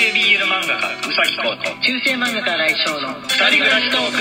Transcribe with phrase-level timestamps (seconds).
[0.00, 4.16] 系 BL 漫画家うさぎこと中世漫画家来翔の二人暮らしトーク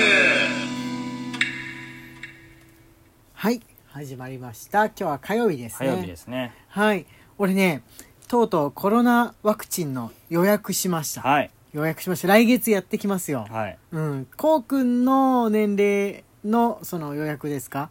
[3.33, 4.87] はい始まりました。
[4.87, 5.87] 今日は火曜日ですね。
[5.89, 6.53] 火曜日ですね。
[6.67, 7.05] はい
[7.37, 7.81] 俺ね
[8.27, 11.51] とうとうコロナワクチンの予約しました、はい。
[11.71, 12.27] 予約しました。
[12.27, 13.77] 来月やってきますよ、はい。
[13.93, 14.27] うん。
[14.35, 17.89] こうくんの年齢のその予約ですか？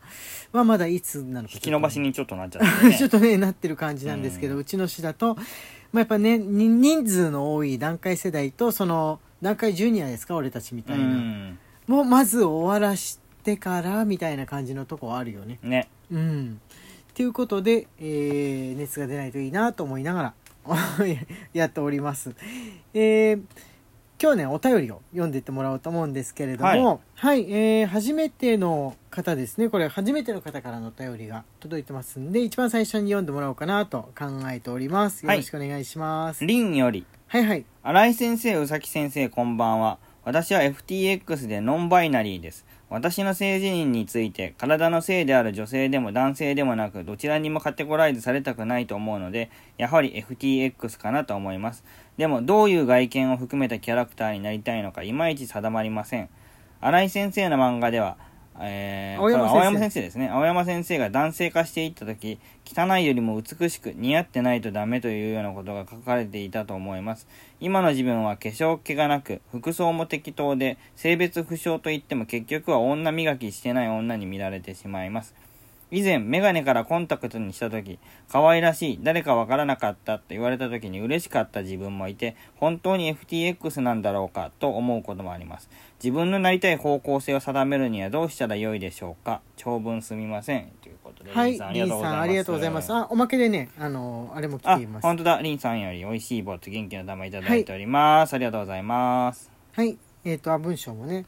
[0.52, 2.92] はまだいつなのか引き延ばしにちょっとなっちゃってね。
[2.98, 5.38] ちょっとねなってる感じなんですけど、うちの市だと、
[5.92, 11.58] まあ、やっぱねに人数の多い段階世代とその段階ジュニアですか俺たちみたいな、うん。
[11.86, 15.58] もうまず終わらしてからみたいな感じのとこあるよね。
[15.62, 15.88] ね。
[16.10, 16.60] うん。
[17.14, 20.34] ということで、えー熱が出ないといいなと思いながら
[21.52, 22.34] やっております。
[22.94, 23.42] えー
[24.20, 29.68] 今日ねお便りを読んでってもらおうと思うんですけれどもはい、えー初めての方ですね。
[29.68, 35.24] これ初めての方からのお便りが届いてますんで一番最初に読んでもらおうかなと考えております。
[35.24, 37.06] よろしくお願いします、リンより。
[37.28, 37.64] はい、はい。
[37.82, 39.98] 新井先生宇崎先生こんばんは。
[40.24, 42.66] 私は FTX でノンバイナリーです。
[42.90, 51.84] 私の性自認について体の性である女性でも男性でもなくどちらにもカテゴライズされたくないと思うのでやはり FTX かなと思います
[52.18, 56.28] でもどういう外見を含めたキャラクターになりたいのかいまいち定まりません。
[56.80, 58.18] 新井先生の漫画では
[58.60, 59.58] えー、青山先生。
[59.58, 67.28] 青山先生ですね青山先生が男性化していった時汚いよりも美しく似合ってないとダメというようなことが書かれていたと思います。
[67.60, 75.34] 今の自分は化粧気がなく服装も適当で性別不詳といっても結局は女磨きしてない女に見られてしまいます
[75.90, 85.70] 以前メガネからコンタクトにした時可愛らしい誰かわからなかったと言われた時に嬉しかった自分もいて本当に FTX なんだろうかと思うこともあります。
[86.02, 89.40] 自分のなりたい方向性を定めるにはどうしたらよいでしょうか？
[89.56, 90.70] 長文すみません。
[90.80, 92.92] ということで、はい、リンさんリンさんありがとうございます。
[92.92, 95.02] あ、おまけでね、あのあれも来あています。
[95.02, 95.40] 本当だ。
[95.42, 99.50] リンさんより美味しい棒と元気の玉いただいております、ありがとうございます。
[99.72, 101.24] はい、えっ、と、あ、文章もね。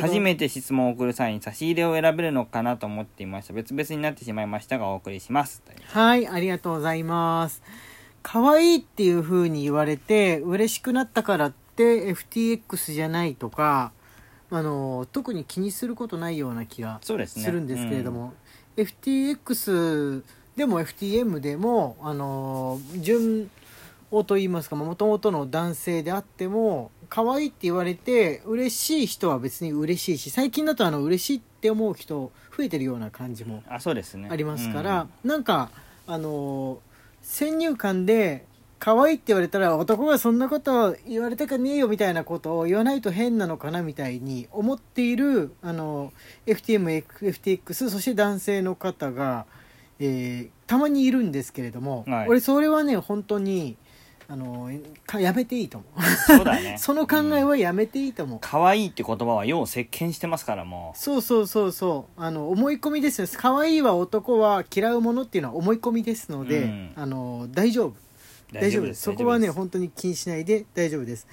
[0.00, 7.62] 初めて質問を送る際に差し入れを選べるのかなと思っていました別々になってしまいましたがお送りしますはい、ありがとうございます。
[8.22, 13.92] 可愛いっていう風に言われて、嬉しくなったからって FTX じゃないとか、
[14.50, 18.32] あの、特に気にすることないような気がするんですけれども、
[18.76, 20.22] FTX
[20.56, 23.50] でも FTM でも、あの、順
[24.10, 34.28] をと言いますか、もともとの男性であっても、可愛いって言われて、嬉しい人は別に嬉しいし、最近だとあの、嬉しいって思う人増えてるような感じもあそうですね。
[34.32, 35.70] ありますから、なんか
[36.08, 36.78] あのー
[37.22, 38.44] 先入観で
[38.78, 46.12] 可愛いって言われたら男がそんなこと言われたかねえよみたいなことを言わないと変なのかなみたいに思っているあの
[46.46, 49.46] FTM、FTX そして男性の方が、
[50.00, 52.28] えーたまにいるんですけれども、はい。
[52.28, 53.76] 俺それはね本当に
[54.26, 54.70] あの
[55.18, 56.02] やめていいと思う。
[56.26, 56.76] そうだね。
[56.80, 58.38] その考えはやめていいと思う。
[58.40, 60.98] 可愛、いって言葉はよう席巻してますからもう。
[60.98, 62.20] そうそうそうそう。
[62.20, 63.28] あの思い込みですよ。
[63.36, 67.94] 可愛いは男は嫌うものっていうのは思い込みですので、うん、あの大丈夫。
[68.52, 71.26] 大丈夫ですそこはね本当に気にしないで大丈夫です。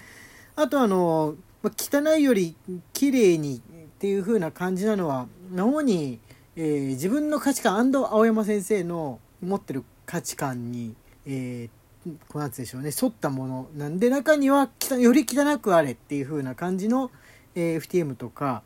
[0.55, 2.55] あとあの汚いより
[2.93, 3.61] 綺麗にっ
[3.99, 6.19] ていう風な感じなのは主に、
[6.55, 11.71] えー、自分の価値観青山先生の持ってる価値観にえー、っ
[12.07, 14.69] 9月でしょうね沿ったものなんで中には
[14.99, 17.11] より汚くあれっていう風な感じの、
[17.55, 18.63] え FTM とか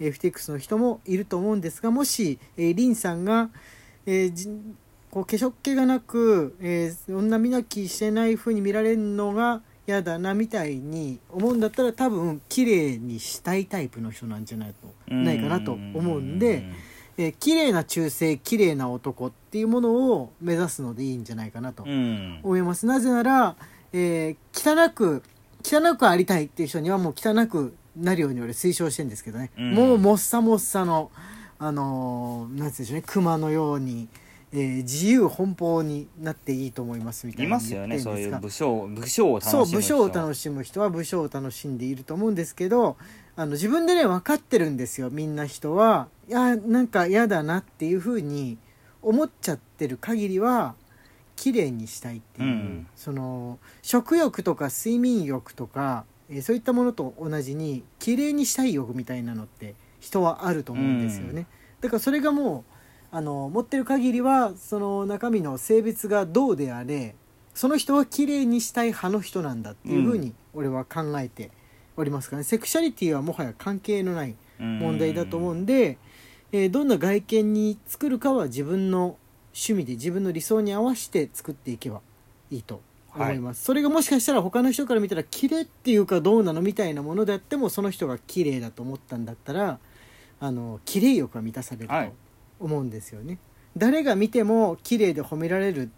[0.00, 3.50] FTX の人もいると思うんですがもし、えリンさんが、
[4.06, 4.74] えー、
[5.10, 14.74] こう化粧気がなく、えー、女磨きしてない風に見られるのが嫌だなみたいに思うんだったら多分綺麗にしたいタイプの人なんじゃない
[15.08, 16.64] とないかなと思うんで。
[17.18, 22.40] えー綺麗な中性綺麗な男っていうものを目指すのでいいんじゃないかなとうん。
[22.42, 22.86] 思います。
[22.86, 23.56] なぜなら、
[23.92, 25.22] えー汚く
[25.64, 29.74] 汚くありたいっていう人にはもう汚くなるように俺推奨してるんですけどね、うん。
[29.74, 31.10] もうもっさもっさの
[31.58, 34.08] あのーなんつうんでしょうね熊のように、
[34.52, 42.96] えー自由奔放になっていいと思いますみたいいなますよねそういう武将武将を楽しそうむ人武将を楽しむ人は武将を楽しんでいると思うんですけど
[43.34, 46.08] あの自分でね分かってるんですよみんな人は。
[46.28, 48.58] いやなんか嫌だなっていうふうに
[49.02, 50.74] 思っちゃってる限りは
[51.36, 61.46] 綺麗にしたいっていう、うんその食欲とか睡眠欲とか、えーそういったものと同じに綺麗にしたい欲みたいなのって人はあると思うんですよね、
[61.80, 62.64] だからそれがも
[63.12, 67.14] うあの持ってる限りはその中身の性別がどうであれ
[67.54, 71.50] その人は綺麗にしたい派の人なんだっていうふうに俺は考えて
[71.96, 75.98] おりますからね、セクシャリティはもはや関係のない問題だと思うんで、
[76.52, 79.16] えーどんな外見に作るかは自分の
[79.54, 82.00] 趣味で自分の理想に合わせて作っていけば
[82.50, 82.80] いいと
[83.14, 89.78] 思います、それがもしかしたら他の人から見たら綺麗っていうかどうなのみたいなものであってもその人が綺麗だと思ったんだったら
[90.40, 92.12] あの綺麗欲が満たされるとはい。
[92.60, 93.38] 思うんですよね、
[93.76, 95.90] 誰が見ても綺麗で褒められる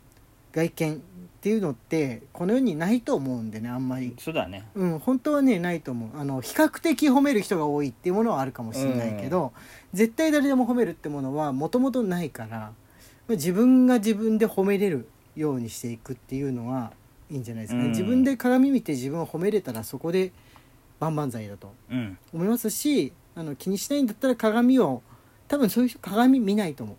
[0.54, 0.98] 外見っ
[1.44, 4.14] ていうのってこの世にないと思うんでねあんまり。
[4.18, 4.66] そうだね。
[4.74, 6.18] うん、本当はねないと思う。
[6.18, 9.52] あの比較的褒める人が多いっていうものはあるかもしれないけど、
[9.92, 12.72] 絶対誰でも褒めるってものはもともとないからま
[13.30, 16.92] あ自分が自分で褒めれるようにしていくっていうのは
[17.28, 17.90] いいんじゃないですかね、うん。
[17.90, 20.32] 自分で鏡見て自分を褒めれたらそこで
[21.00, 22.16] 万々歳だとうん。
[22.32, 25.02] 思いますしあの気にしないんだったら鏡を
[25.48, 26.96] 多分そういう人鏡見ないと思う。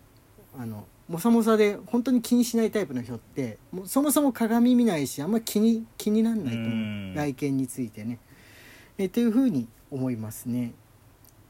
[0.60, 6.70] あのもさもさで本当に気にしないタイプの人ってもうそもそも鏡見ないしあんま気に気になんないと思う。
[6.70, 7.14] うん。
[7.14, 8.18] 外見についてね。
[8.98, 10.72] えというふうに思いますね。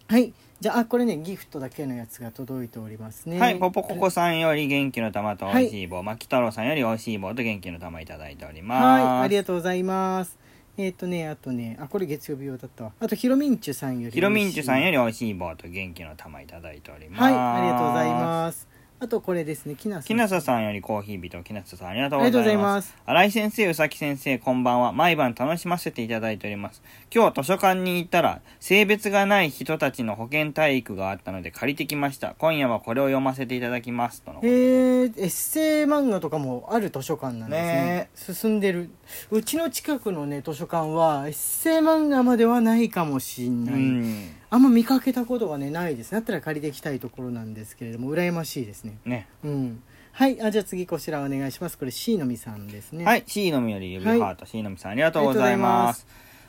[0.08, 0.34] はい。
[0.60, 3.38] じゃああこれねギフトだけのやつが届いておりますね。
[3.38, 8.82] はい、ポポココさんより元気の玉と美味しい棒、牧太郎さんより美味しい棒と元気の玉いただいております。
[8.82, 9.24] はい。
[9.24, 10.38] ありがとうございます。
[10.78, 12.92] えっ、とねあとねあこれ月曜日用だったわ。
[13.00, 17.22] あとひろみんちゅさんよりひろみんちゅさんよりり美味しい棒と元気の玉いただいております。
[17.22, 17.32] はい。
[17.32, 22.62] ありがとうございますあとこれですねきなさんきなささんよりコーヒー人、きなささんありがとうごありがとうございま。
[22.62, 24.92] ますす新井先生、うさき先生、こんばんは。
[24.92, 26.82] 毎晩楽しませていただいております。
[27.14, 32.34] 今日図書館に行ったら、性別がない人たちの保健体育があったので借りてきました。
[32.38, 34.22] 今夜はこれを読ませていただきます。
[34.22, 38.88] とのえー、エッセイ漫画とかもある図書館なんですねね進んでる
[39.30, 44.30] うちの近くのね図書館はエッセイ漫画まではないかもしんない、うん。
[44.56, 46.12] あんま見かけたことがねないです。
[46.12, 48.96] だったら借りていきたいところなんですけれども羨ましいですね。
[49.04, 49.28] ね。
[49.44, 49.82] うん。
[50.12, 50.40] はい。
[50.40, 51.76] あじゃあ次こちらお願いします。
[51.76, 53.04] これ C のみさんですね。
[53.04, 55.84] はい、C のみより指ハート、C のみさんありがとうございま。
[55.84, 56.06] ます。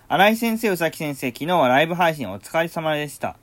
[0.07, 3.35] 新井先生、うさき先生、昨日はライブ配信お疲れ様でした。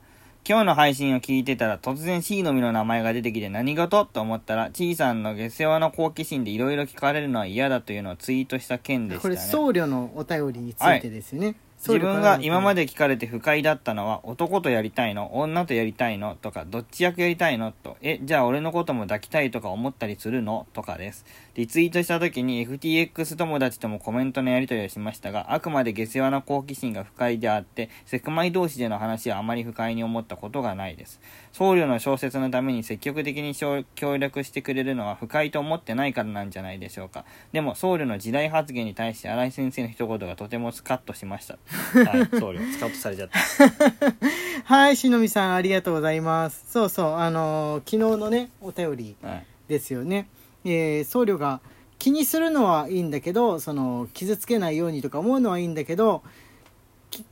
[0.49, 4.07] 今日の配信を聞いてたら突然 C のみの名前が出てきて何事？
[4.07, 9.37] と思ったら、ちいさんの下世話の好奇心でいろいろ聞かれるのは嫌だというのをツイートした件でしたね。
[9.37, 21.25] これ僧侶のお便りについてですよね、自分が今までで聞かれて不快だったのは男とやりたいの女とやりたいのとかどっち役やりたいのとえじゃあ俺のことも抱きたいとか思ったりするのとかです
[21.55, 31.21] リツイートした時に FTX 友達ともコメントのやり取りをしましたがあくまで下世話な好奇心が不快であってセクマイ同士での話はあまり不快に思ったことがないです。
[31.53, 37.25] 僧侶の小説のために積極的に協力してくれるのは不快と思ってないからなんじゃないでしょうか。
[37.53, 41.59] でも僧侶の時代発言に対して新井先生の一言がとてもスカッとしました。
[42.11, 42.27] はい。
[42.27, 43.39] 僧侶スカッとされちゃった。
[44.65, 46.65] はいしのみさんありがとうございます。
[46.67, 49.47] そうそうあのー昨日のねお便りはい。
[49.69, 50.29] ですよね、
[50.65, 51.61] えー僧侶が
[51.99, 56.23] 気にするのはいいんだけどその傷つけないようにとか思うのはいいんだけど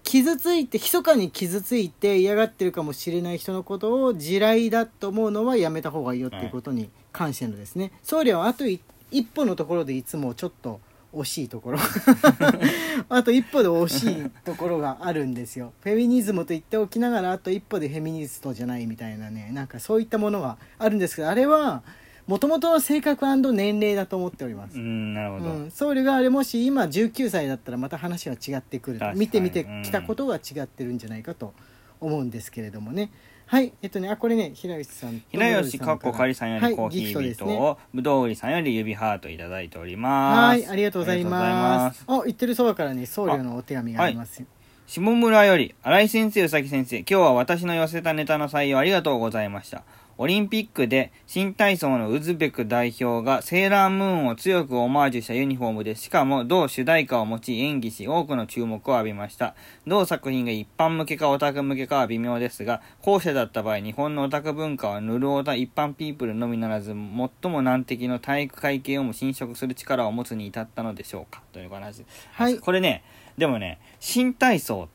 [0.05, 8.81] 傷ついて密かに傷ついて嫌がってるかもしれない人のことを地雷だと思うのはやめた方がいいよっていうことに関してのですね、僧侶はあと一
[9.25, 10.81] 歩のところでいつもちょっと
[11.13, 11.79] 惜しいところ。
[13.11, 15.73] あと一歩で惜しいところがあるんですよ。
[15.83, 19.51] フェミニズムと言っておきながらあと一歩でフェミニストじゃないみたいなね。
[19.53, 21.83] なんかそういったものがあるんですけどあれは
[22.27, 24.77] もともとの性格年齢だと思っております。
[24.77, 31.53] う、んなるほど、うん、僧侶があれもし今19歳だったらまた話は違ってくる見てみてきたことが違ってるんじゃないかと
[32.01, 33.11] 思うんですけれどもね。
[33.47, 33.73] はい。
[33.83, 40.65] えっとねあこれね平吉さんと平吉かっこかりさんよりコーヒー人を、ぶどう売りさんより指ハートいただいております。
[40.65, 42.05] はいありがとうございます。
[42.07, 44.41] あ言ってるそばからね僧侶のお手紙があります。
[44.41, 44.47] よ
[44.87, 49.85] 下村より、新井先生、宇崎先生、今日は私の寄せたネタの採用ありがとうございました。
[50.23, 59.57] オリンピックで新体操のウズベク代表がセーラームーンを強くオマージュしたユニフォームでしかも同主題歌を用い演技し多くの注目を浴びました。
[59.85, 71.43] 同作品が一般向けかオタク向けかは微妙ですが、後者だった場合日本のオタク文化はヌルオタ一般ピープルのみならず最も難敵の体育会系をも侵食する力を持つに至ったのでしょうか？
[71.53, 72.05] という話。
[72.31, 72.61] はい。
[72.61, 73.03] これね、
[73.37, 74.89] でもね、新体操。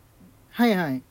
[0.52, 1.04] はいはい。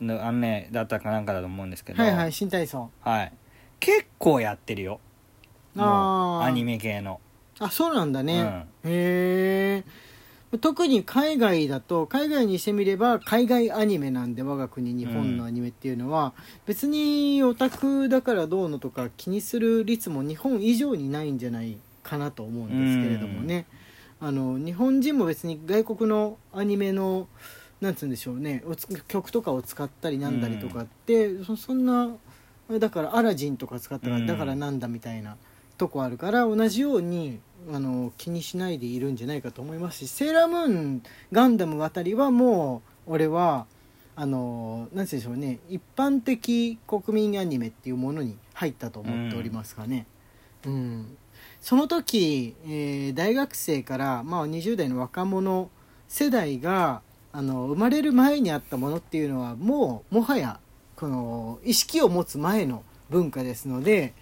[0.00, 2.90] のあのねだったかなんかだと思うんですけど、はいはい新体操。
[3.00, 3.32] はい
[3.80, 5.00] 結構やってるよ。
[5.74, 7.20] もうあーアニメ系の。
[7.58, 9.84] あそうなんだね、へ
[10.52, 16.32] え特に海外だと海外にしてみれば海外アニメなんで我が国日本のアニメっていうのは、
[16.66, 23.66] 別にオタクだからどうのとか気にする率も日本以上にないんじゃないかなと思うんですけれどもね、
[24.20, 27.28] あの日本人も別に外国のアニメの
[27.80, 32.10] なんつうんでしょうねおつ曲とかを使ったりなんだりとかって、そそんな
[32.70, 34.26] だからアラジンとか使ったらうん。
[34.26, 35.36] だからなんだみたいな
[35.76, 37.40] とこあるから同じように
[37.72, 41.02] あの気にしないでいるんじゃないかと思いますしセーラームーン
[41.32, 43.66] ガンダムあたりはもう俺は
[44.16, 50.06] あのなんて言うんでしょうね一般的国民アニメっていうものに入ったと思っておりますがね、
[50.64, 51.16] うん。
[51.60, 55.70] その時、えー大学生から、まあ、20代の若者
[56.08, 57.02] 世代が
[57.32, 60.60] あの生まれる前にあったものっていうのはもうもはや
[61.04, 64.14] この意識を持つ前の文化ですので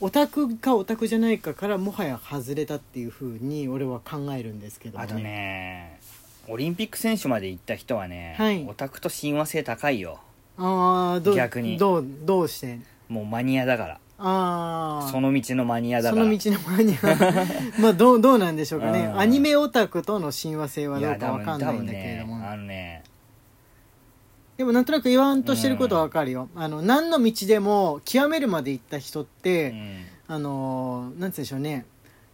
[0.00, 5.98] オタクかオタクじゃないかからもはや外れたっていうふうに俺は考えるんですけどあとね
[6.46, 8.64] オリンピック選手まで行った人はね、はい。
[8.68, 10.20] オタクと親和性高いよ。
[10.56, 11.78] ああどう逆に。
[11.78, 12.78] どうどうして？
[13.08, 14.00] もうマニアだから。
[14.18, 16.22] ああその道のマニアだから。
[16.22, 19.00] その道の前にはまあどうどうなんでしょうかね。
[19.00, 19.18] うん。
[19.18, 23.02] アニメオタクとの親和性はいどうか分わかんないんだけれども、ねあのね
[24.60, 30.04] でもなんとなく言わんとしてることはわかるよ、あの何の道でも極めるまで行った人っうて、ん。
[30.28, 31.86] あのなんうんでしょうね。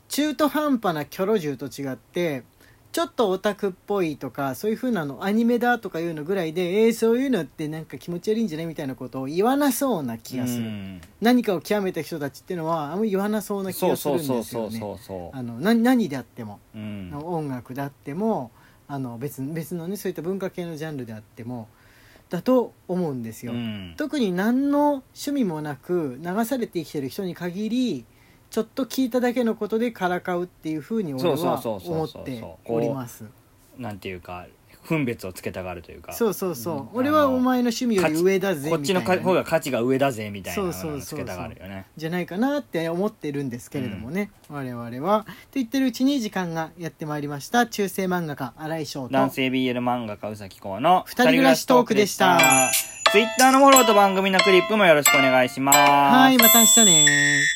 [0.09, 2.43] 中途半端なキョロ銃と違って
[2.91, 11.01] ちょっとオタクっぽいとかそういう風なのアニメだとかいうのぐらいでえー、そういうのってなんか気持ち悪いんじゃないみたいなことを言わなそうな気がする、うん。
[11.21, 14.99] 何かを極めた人たちっていうのはあんまり言わなそうな気がするんですよね。
[15.61, 18.51] 何何であっても、ううん音楽であっても
[18.89, 21.69] あの別別のねそういった文化系のジャンルであっても
[22.29, 23.95] だと思うんですよ、うん。
[23.97, 28.05] 特に何の趣味もなく流されて生きてる人に限り
[28.51, 33.25] ちょっと聞いただけのことでからかうっていうふうに俺は思っております。
[33.77, 34.47] なんていうか
[34.87, 36.13] 分別をつけたがるというか。
[36.13, 36.89] そうそうそう、うん。
[36.95, 41.01] 俺はお前の趣味より上だぜこっちのか方が価値が上だぜみたいなのをそうそうそう。
[41.01, 41.87] そうつけたがるよね。
[41.97, 45.25] じゃないかなって思ってるんですけれどもね、我々は。
[45.25, 47.67] と言ってるうちに時間がやってまいりました。
[47.67, 52.39] 中世漫画家新井翔と男性 BL 漫画家宇崎公の二人暮らしトークでした。
[53.13, 55.79] ツイッターのフォローと番組のクリップもよろしくお願いします。
[55.79, 57.56] はいまた明日ね